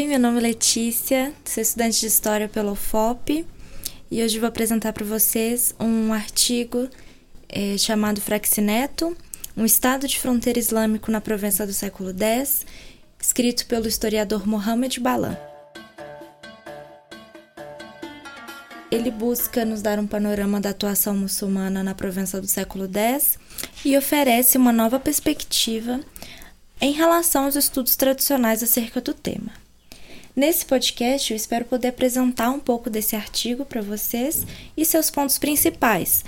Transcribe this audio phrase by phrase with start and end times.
[0.00, 3.44] Oi, meu nome é Letícia, sou estudante de História pela UFOP
[4.10, 6.88] e hoje vou apresentar para vocês um artigo
[7.46, 9.14] é, chamado Fraxineto,
[9.54, 12.64] um estado de fronteira islâmico na Provença do século X,
[13.20, 15.36] escrito pelo historiador Mohammed Balan.
[18.90, 23.38] Ele busca nos dar um panorama da atuação muçulmana na Provença do século X
[23.84, 26.00] e oferece uma nova perspectiva
[26.80, 29.52] em relação aos estudos tradicionais acerca do tema.
[30.40, 35.38] Nesse podcast, eu espero poder apresentar um pouco desse artigo para vocês e seus pontos
[35.38, 36.24] principais.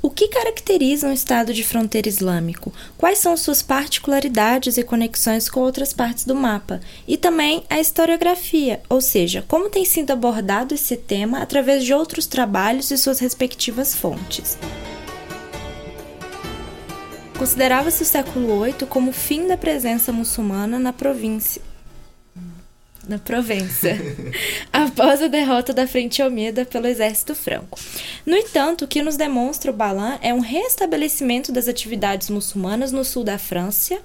[0.00, 2.72] O que caracteriza um Estado de fronteira islâmico?
[2.96, 6.80] Quais são suas particularidades e conexões com outras partes do mapa?
[7.06, 12.26] E também a historiografia, ou seja, como tem sido abordado esse tema através de outros
[12.26, 14.56] trabalhos e suas respectivas fontes.
[17.38, 21.75] Considerava-se o século VIII como o fim da presença muçulmana na província.
[23.08, 23.90] Na Provença,
[24.72, 27.78] após a derrota da Frente Almeida pelo exército franco.
[28.24, 33.04] No entanto, o que nos demonstra o Balan é um restabelecimento das atividades muçulmanas no
[33.04, 33.98] sul da França,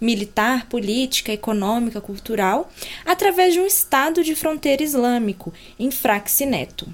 [0.00, 2.68] militar, política, econômica, cultural,
[3.06, 6.88] através de um estado de fronteira islâmico, em Fraxineto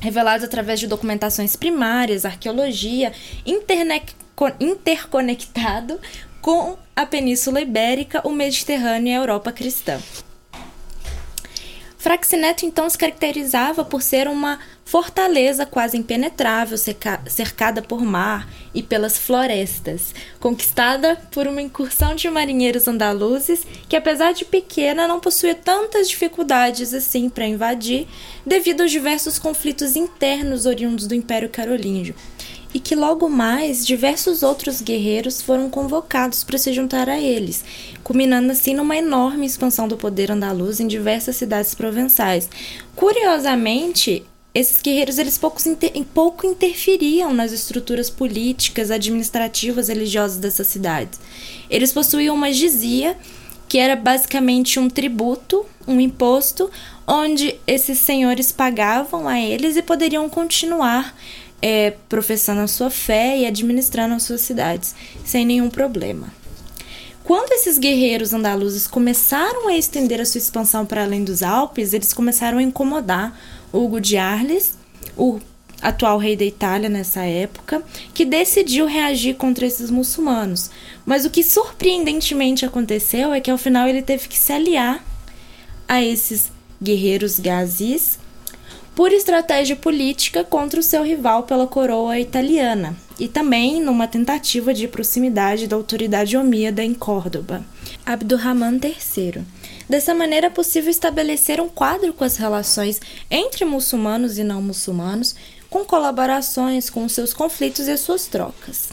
[0.00, 3.12] revelados através de documentações primárias, arqueologia,
[4.58, 6.00] interconectado
[6.40, 10.00] com a Península Ibérica, o Mediterrâneo e a Europa cristã.
[12.00, 16.78] Fraxineto então se caracterizava por ser uma fortaleza quase impenetrável,
[17.26, 24.32] cercada por mar e pelas florestas, conquistada por uma incursão de marinheiros andaluzes que, apesar
[24.32, 28.08] de pequena, não possuía tantas dificuldades assim para invadir,
[28.46, 32.14] devido aos diversos conflitos internos oriundos do Império Carolíngio
[32.72, 37.64] e que logo mais diversos outros guerreiros foram convocados para se juntar a eles,
[38.04, 42.48] culminando assim numa enorme expansão do poder andaluz em diversas cidades provençais.
[42.94, 51.20] Curiosamente, esses guerreiros eles pouco, inter, pouco interferiam nas estruturas políticas, administrativas, religiosas dessas cidades.
[51.68, 53.16] Eles possuíam uma gizia,
[53.68, 56.68] que era basicamente um tributo, um imposto,
[57.06, 61.16] onde esses senhores pagavam a eles e poderiam continuar
[61.62, 64.94] é, professando a sua fé e administrando as suas cidades,
[65.24, 66.28] sem nenhum problema.
[67.24, 72.12] Quando esses guerreiros andaluzes começaram a estender a sua expansão para além dos Alpes, eles
[72.12, 73.38] começaram a incomodar
[73.72, 74.76] Hugo de Arles,
[75.16, 75.38] o
[75.80, 77.82] atual rei da Itália nessa época,
[78.12, 80.70] que decidiu reagir contra esses muçulmanos.
[81.06, 85.04] Mas o que surpreendentemente aconteceu é que ao final ele teve que se aliar
[85.86, 86.50] a esses
[86.82, 88.18] guerreiros gazis
[88.94, 94.88] por estratégia política contra o seu rival pela coroa italiana e também numa tentativa de
[94.88, 97.64] proximidade da autoridade omíada em Córdoba,
[98.04, 99.44] Abdurrahman III.
[99.88, 105.34] Dessa maneira é possível estabelecer um quadro com as relações entre muçulmanos e não muçulmanos,
[105.68, 108.90] com colaborações com seus conflitos e as suas trocas.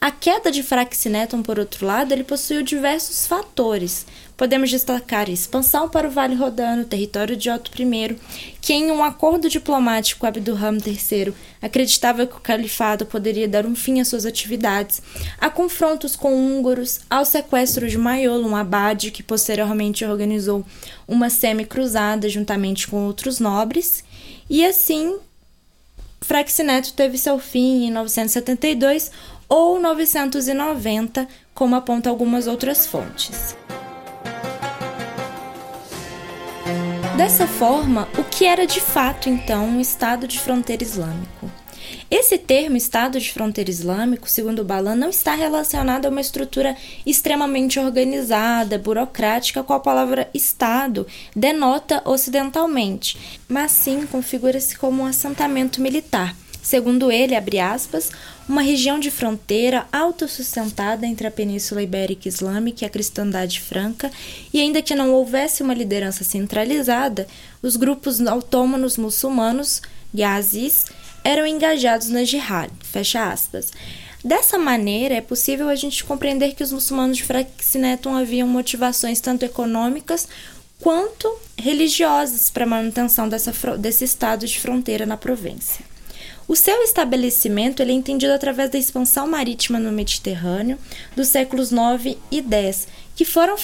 [0.00, 4.06] A queda de Fraxineton, por outro lado, ele possuiu diversos fatores.
[4.38, 8.16] Podemos destacar a expansão para o Vale Rodano, território de Otto I,
[8.60, 13.74] que em um acordo diplomático com Abdurrahman III acreditava que o califado poderia dar um
[13.74, 15.02] fim às suas atividades,
[15.40, 20.64] a confrontos com húngaros, ao sequestro de Maiolo, um abade que posteriormente organizou
[21.08, 24.04] uma semi-cruzada juntamente com outros nobres,
[24.48, 25.18] e assim
[26.20, 29.10] Fraxineto teve seu fim em 972,
[29.48, 33.56] ou 990, como aponta algumas outras fontes.
[37.18, 41.50] Dessa forma, o que era de fato então um Estado de fronteira islâmico?
[42.08, 47.80] Esse termo Estado de fronteira islâmico, segundo Balan, não está relacionado a uma estrutura extremamente
[47.80, 53.18] organizada, burocrática, com a palavra Estado denota ocidentalmente,
[53.48, 56.36] mas sim configura-se como um assentamento militar
[56.68, 58.10] Segundo ele, abre aspas,
[58.48, 64.10] uma região de fronteira autossustentada entre a Península Ibérica Islâmica e a cristandade franca,
[64.52, 67.26] e ainda que não houvesse uma liderança centralizada,
[67.62, 69.82] os grupos autônomos muçulmanos,
[70.16, 70.86] Yazis,
[71.22, 73.70] eram engajados na jihad, fecha aspas.
[74.24, 79.44] Dessa maneira, é possível a gente compreender que os muçulmanos de Fraxineton haviam motivações tanto
[79.44, 80.26] econômicas
[80.80, 85.87] quanto religiosas para a manutenção dessa, desse estado de fronteira na província.
[86.48, 90.78] O seu estabelecimento ele é entendido através da expansão marítima no Mediterrâneo
[91.14, 93.54] dos séculos 9 e 10, que foram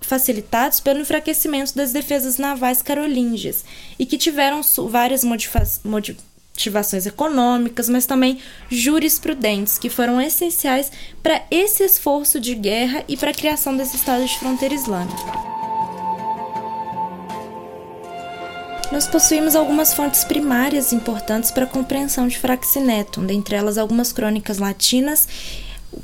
[0.00, 3.64] facilitados pelo enfraquecimento das defesas navais carolíngias
[3.98, 8.38] e que tiveram várias motivações econômicas, mas também
[8.70, 10.92] jurisprudentes, que foram essenciais
[11.24, 15.59] para esse esforço de guerra e para a criação desse Estado de fronteira islâmica.
[18.92, 24.58] Nós possuímos algumas fontes primárias importantes para a compreensão de Fraxinetum, dentre elas algumas crônicas
[24.58, 25.28] latinas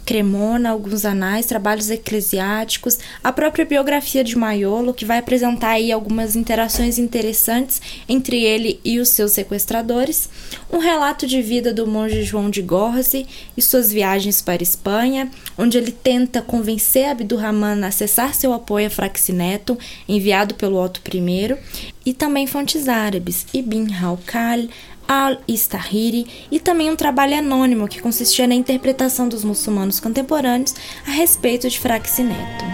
[0.04, 6.34] Cremona, alguns anais, trabalhos eclesiásticos, a própria biografia de Maiolo, que vai apresentar aí algumas
[6.34, 10.28] interações interessantes entre ele e os seus sequestradores,
[10.72, 15.78] um relato de vida do monge João de Gorze e suas viagens para Espanha, onde
[15.78, 19.78] ele tenta convencer Abdurrahman a cessar seu apoio a Fraxineto,
[20.08, 21.56] enviado pelo Otto I,
[22.04, 24.68] e também fontes árabes, Ibn Halkal,
[25.08, 30.74] al-Istahiri e também um trabalho anônimo que consistia na interpretação dos muçulmanos contemporâneos
[31.06, 32.64] a respeito de Fraxineto.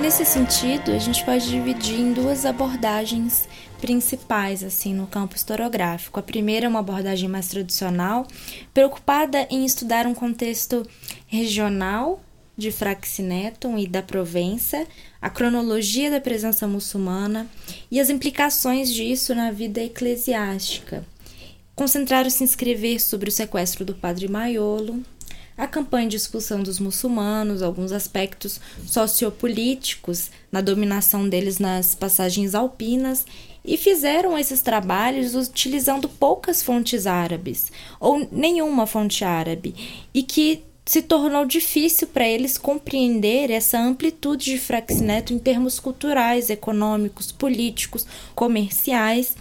[0.00, 3.48] Nesse sentido, a gente pode dividir em duas abordagens
[3.80, 6.18] principais assim no campo historiográfico.
[6.18, 8.26] A primeira é uma abordagem mais tradicional,
[8.74, 10.86] preocupada em estudar um contexto
[11.26, 12.20] regional
[12.56, 14.86] de Fraxinetum e da Provença,
[15.20, 17.48] a cronologia da presença muçulmana
[17.90, 21.04] e as implicações disso na vida eclesiástica.
[21.74, 25.02] Concentraram-se em escrever sobre o sequestro do padre Maiolo,
[25.56, 33.26] a campanha de expulsão dos muçulmanos, alguns aspectos sociopolíticos na dominação deles nas passagens alpinas
[33.64, 37.70] e fizeram esses trabalhos utilizando poucas fontes árabes
[38.00, 39.74] ou nenhuma fonte árabe
[40.12, 46.50] e que se tornou difícil para eles compreender essa amplitude de Fraxineto em termos culturais,
[46.50, 49.36] econômicos, políticos, comerciais,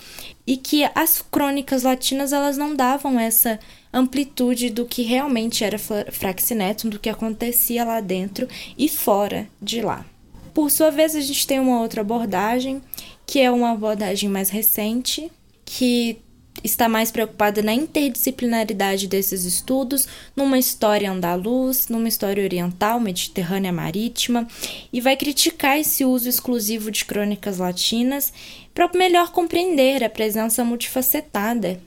[0.46, 3.60] e que as crônicas latinas elas não davam essa
[3.94, 8.48] amplitude do que realmente era Fraxineto, do que acontecia lá dentro
[8.78, 10.06] e fora de lá.
[10.54, 12.82] Por sua vez, a gente tem uma outra abordagem,
[13.26, 15.32] que é uma abordagem mais recente,
[15.64, 16.20] que
[16.64, 24.48] está mais preocupada na interdisciplinaridade desses estudos, numa história andaluz, numa história oriental, mediterrânea marítima,
[24.92, 28.32] e vai criticar esse uso exclusivo de crônicas latinas
[28.74, 31.80] para melhor compreender a presença multifacetada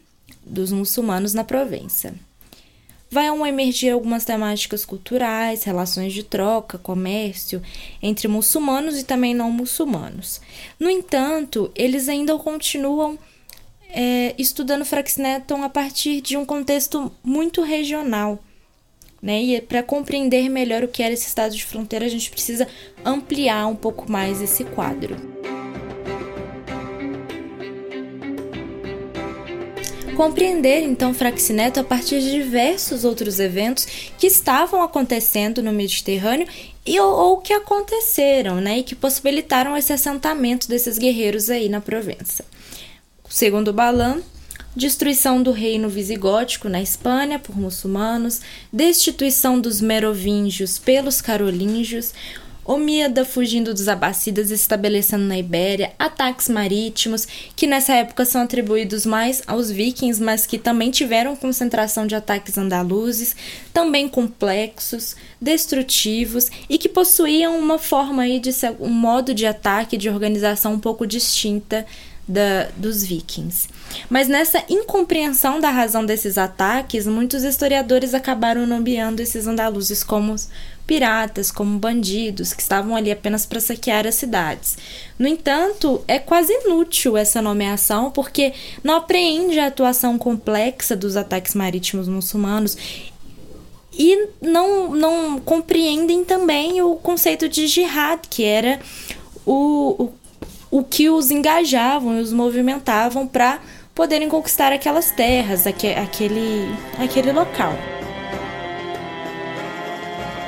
[0.45, 2.15] dos muçulmanos na Provença.
[3.11, 7.63] Vai emergir algumas temáticas culturais, relações de troca, comércio
[8.03, 10.41] entre muçulmanos e também não muçulmanos.
[10.81, 13.17] No entanto, eles ainda continuam
[13.95, 18.43] é, estudando Fraxneton a partir de um contexto muito regional.
[19.23, 19.43] Né?
[19.43, 22.67] E para compreender melhor o que era esse estado de fronteira, a gente precisa
[23.05, 25.17] ampliar um pouco mais esse quadro.
[30.17, 33.85] Compreender então Fraxineto a partir de diversos outros eventos
[34.19, 36.47] que estavam acontecendo no Mediterrâneo
[36.87, 41.81] e ou, ou que aconteceram, né, e que possibilitaram esse assentamento desses guerreiros aí na
[41.81, 42.45] Provença.
[43.35, 44.23] Segundo Balan,
[44.77, 48.41] destruição do reino visigótico na Espanha por muçulmanos,
[48.73, 52.15] destituição dos merovingios pelos carolíngios,
[52.67, 59.05] Omíada fugindo dos abacidas e estabelecendo na Ibéria, ataques marítimos, que nessa época são atribuídos
[59.05, 63.37] mais aos vikings, mas que também tiveram concentração de ataques andaluzes,
[63.71, 70.09] também complexos, destrutivos e que possuíam uma forma aí de um modo de ataque, de
[70.09, 71.85] organização um pouco distinta
[72.27, 73.69] da, dos vikings.
[74.09, 80.35] Mas nessa incompreensão da razão desses ataques, muitos historiadores acabaram nomeando esses andaluzes como
[80.87, 84.77] piratas, como bandidos, que estavam ali apenas para saquear as cidades.
[85.19, 91.55] No entanto, é quase inútil essa nomeação porque não apreende a atuação complexa dos ataques
[91.55, 92.77] marítimos muçulmanos
[93.97, 98.81] e não, não compreendem também o conceito de jihad, que era
[99.47, 100.13] o, o
[100.75, 103.61] o que os engajavam e os movimentavam para
[103.95, 106.67] poderem conquistar aquelas terras, aquele,
[106.99, 107.73] aquele local.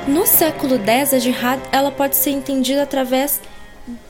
[0.05, 3.39] No século X, a jihad ela pode ser entendida através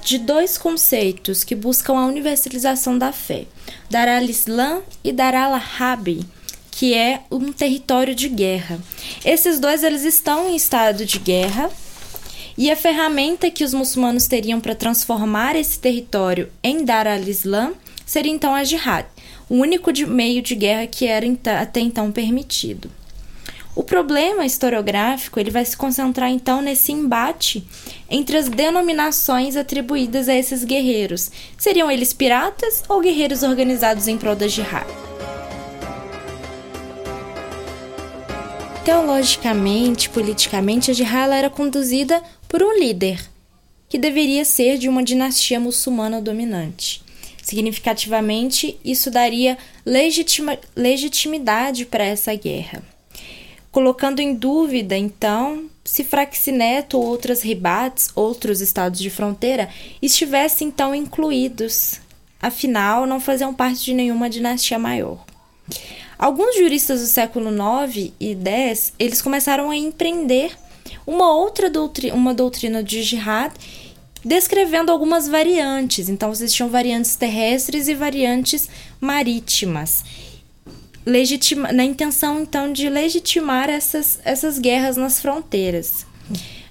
[0.02, 3.46] de dois conceitos que buscam a universalização da fé:
[3.88, 6.26] Dar al-Islam e Dar al-Harbi,
[6.72, 8.80] que é um território de guerra.
[9.24, 11.70] Esses dois eles estão em estado de guerra
[12.58, 17.74] e a ferramenta que os muçulmanos teriam para transformar esse território em Dar al-Islam
[18.06, 19.06] seria então a jihad,
[19.48, 21.28] o único de meio de guerra que era
[21.62, 22.90] até então permitido.
[23.76, 27.64] O problema historiográfico ele vai se concentrar então nesse embate
[28.10, 31.30] entre as denominações atribuídas a esses guerreiros.
[31.60, 34.88] Seriam eles piratas ou guerreiros organizados em prol da jihad?
[38.84, 43.30] Teologicamente, politicamente, a jihad era conduzida por um líder,
[43.90, 47.04] que deveria ser de uma dinastia muçulmana dominante.
[47.42, 52.84] Significativamente, isso daria legitima, legitimidade para essa guerra.
[53.72, 59.70] Colocando em dúvida, então, se Fraxineto ou outras ribates, outros estados de fronteira,
[60.02, 62.02] estivessem então incluídos.
[62.42, 65.24] Afinal, não faziam parte de nenhuma dinastia maior.
[66.20, 70.52] Alguns juristas do século IX e X, eles começaram a empreender
[71.08, 73.54] uma outra doutrina, uma doutrina de jihad,
[74.26, 76.10] descrevendo algumas variantes.
[76.10, 80.04] Então, existiam variantes terrestres e variantes marítimas.
[81.06, 86.06] Legitima, na intenção, então, de legitimar essas, essas guerras nas fronteiras.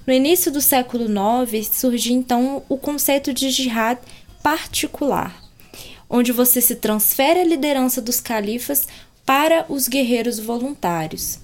[0.06, 3.98] No início do século IX, surgiu, então, o conceito de jihad
[4.42, 5.42] particular,
[6.08, 8.86] onde você se transfere a liderança dos califas
[9.24, 11.38] para os guerreiros voluntários.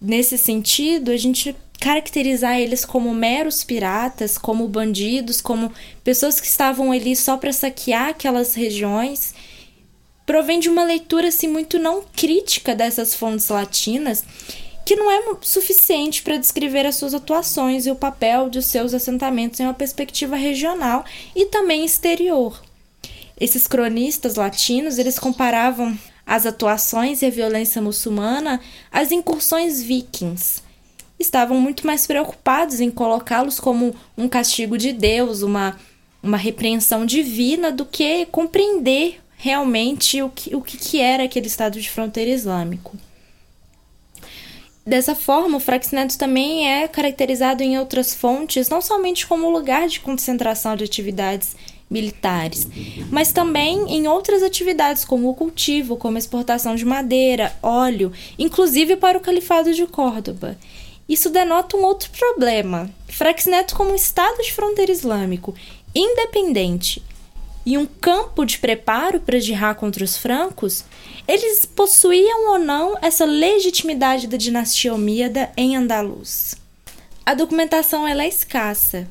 [0.00, 5.72] Nesse sentido, a gente caracterizar eles como meros piratas, como bandidos, como
[6.04, 9.34] pessoas que estavam ali só para saquear aquelas regiões,
[10.26, 14.22] provém de uma leitura assim muito não crítica dessas fontes latinas,
[14.84, 19.58] que não é suficiente para descrever as suas atuações e o papel de seus assentamentos
[19.58, 22.62] em uma perspectiva regional e também exterior.
[23.40, 28.60] Esses cronistas latinos, eles comparavam as atuações e a violência muçulmana
[28.92, 30.62] às incursões vikings.
[31.20, 35.76] Estavam muito mais preocupados em colocá-los como um castigo de Deus, uma,
[36.22, 41.90] uma repreensão divina, do que compreender realmente o que, o que era aquele estado de
[41.90, 42.96] fronteira islâmico.
[44.84, 50.00] Dessa forma, o Fraxineto também é caracterizado em outras fontes não somente como lugar de
[50.00, 51.54] concentração de atividades
[51.90, 52.66] militares,
[53.10, 58.96] mas também em outras atividades como o cultivo, como a exportação de madeira, óleo, inclusive
[58.96, 60.56] para o Califado de Córdoba.
[61.10, 62.88] Isso denota um outro problema.
[63.08, 65.52] Fraxineto como estado de fronteira islâmico
[65.92, 67.02] independente
[67.66, 70.84] e um campo de preparo para jihad contra os francos,
[71.26, 76.54] eles possuíam ou não essa legitimidade da dinastia omíada em Andaluz.
[77.26, 79.08] A documentação é escassa,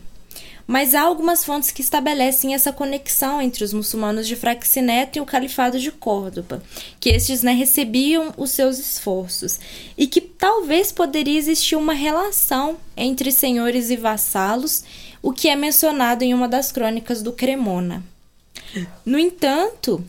[0.69, 5.25] mas há algumas fontes que estabelecem essa conexão entre os muçulmanos de Fraxineto e o
[5.25, 6.61] Califado de Córdoba,
[6.99, 9.59] que estes né, recebiam os seus esforços,
[9.97, 14.83] e que talvez poderia existir uma relação entre senhores e vassalos,
[15.23, 18.03] o que é mencionado em uma das crônicas do Cremona.
[19.03, 20.05] No entanto,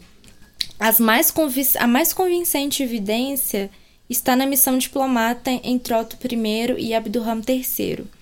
[0.98, 1.32] mais
[1.78, 3.70] a mais convincente evidência
[4.10, 8.19] está na missão diplomata entre Otto I e Abdurrahman III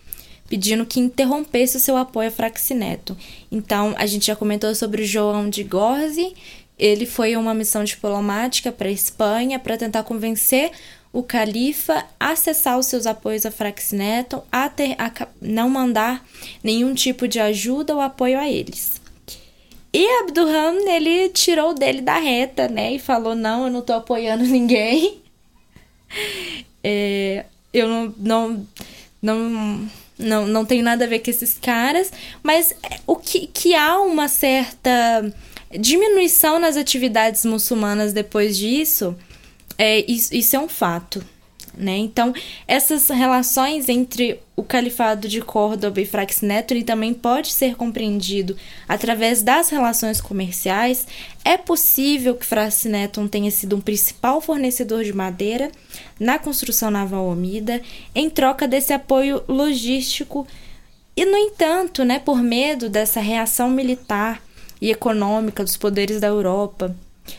[0.48, 3.16] pedindo que interrompesse o seu apoio a Fraxineto.
[3.52, 6.34] Então, a gente já comentou sobre o João de Gorzi,
[6.78, 10.70] ele foi uma missão diplomática para a Espanha para tentar convencer
[11.12, 16.24] o califa a cessar os seus apoios a Fraxineto, a, ter, a não mandar
[16.62, 19.00] nenhum tipo de ajuda ou apoio a eles.
[19.92, 22.92] E Abdurrahman, ele tirou dele da reta, né?
[22.92, 25.20] E falou: Não, eu não tô apoiando ninguém.
[26.84, 28.66] É, eu não, não,
[29.20, 32.74] não não, não tem nada a ver com esses caras, mas
[33.06, 35.32] o que, que há uma certa
[35.78, 39.16] diminuição nas atividades muçulmanas depois disso,
[39.76, 41.24] é, isso, isso é um fato.
[41.78, 41.96] Né?
[41.98, 42.34] Então,
[42.66, 48.56] essas relações entre o Califado de Córdoba e Fraxineto também pode ser compreendido
[48.88, 51.06] através das relações comerciais.
[51.44, 55.70] É possível que Fraxineto tenha sido um principal fornecedor de madeira
[56.18, 57.80] na construção naval omida,
[58.12, 60.48] em troca desse apoio logístico.
[61.16, 64.42] E, no entanto, né, por medo dessa reação militar
[64.80, 66.96] e econômica dos poderes da Europa,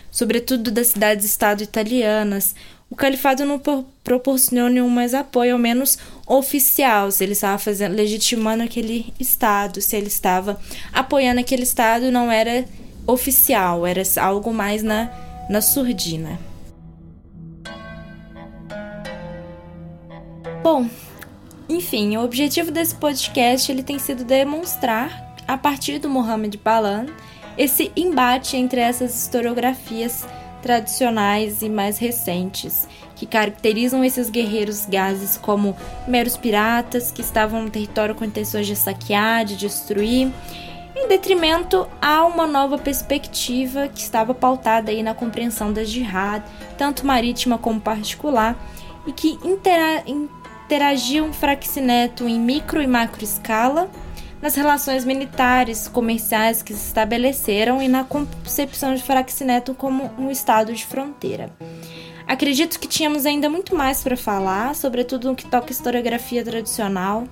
[0.10, 2.55] sobretudo das cidades-estado italianas,
[2.89, 3.62] o califado não
[4.03, 9.96] proporcionou nenhum mais apoio, ao menos oficial, se ele estava fazendo, legitimando aquele estado, se
[9.96, 10.60] ele estava
[10.91, 12.65] apoiando aquele estado, não era
[13.05, 15.12] oficial, era algo mais na,
[15.50, 16.39] na surdina.
[20.63, 20.89] Bom,
[21.69, 27.05] enfim, o objetivo desse podcast ele tem sido demonstrar, a partir do Mohammed Balan,
[27.58, 30.25] esse embate entre essas historiografias
[30.61, 35.75] tradicionais e mais recentes, que caracterizam esses guerreiros gazes como
[36.07, 40.31] meros piratas que estavam no território com intenções de saquear, de destruir,
[40.95, 46.43] em detrimento a uma nova perspectiva que estava pautada aí na compreensão da jihad,
[46.77, 48.57] tanto marítima como particular,
[49.07, 50.03] e que intera
[50.69, 53.89] interagiam fraxineto em micro e macro escala
[54.41, 60.74] nas relações militares, comerciais que se estabeleceram e na concepção de Fraxineto como um estado
[60.74, 61.50] de fronteira.
[62.27, 67.24] Acredito que tínhamos ainda muito mais para falar, sobretudo no que toca historiografia tradicional,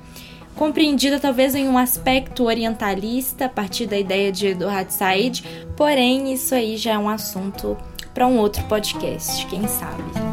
[0.55, 5.43] compreendida talvez em um aspecto orientalista a partir da ideia de Eduard Said,
[5.77, 7.77] porém isso aí já é um assunto
[8.11, 10.26] para um outro podcast, quem sabe.